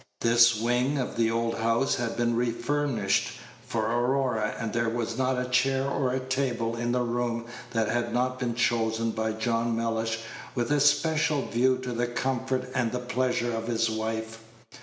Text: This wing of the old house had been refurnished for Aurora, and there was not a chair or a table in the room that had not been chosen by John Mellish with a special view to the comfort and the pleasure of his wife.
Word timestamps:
This 0.21 0.59
wing 0.59 0.97
of 0.97 1.15
the 1.15 1.29
old 1.29 1.59
house 1.59 1.93
had 1.97 2.17
been 2.17 2.35
refurnished 2.35 3.33
for 3.67 3.85
Aurora, 3.85 4.55
and 4.59 4.73
there 4.73 4.89
was 4.89 5.15
not 5.15 5.37
a 5.37 5.45
chair 5.47 5.87
or 5.87 6.11
a 6.11 6.19
table 6.19 6.75
in 6.75 6.91
the 6.91 7.03
room 7.03 7.45
that 7.69 7.87
had 7.87 8.11
not 8.11 8.39
been 8.39 8.55
chosen 8.55 9.11
by 9.11 9.31
John 9.31 9.77
Mellish 9.77 10.17
with 10.55 10.71
a 10.71 10.79
special 10.79 11.43
view 11.45 11.77
to 11.83 11.91
the 11.91 12.07
comfort 12.07 12.67
and 12.73 12.91
the 12.91 12.97
pleasure 12.97 13.53
of 13.55 13.67
his 13.67 13.91
wife. 13.91 14.39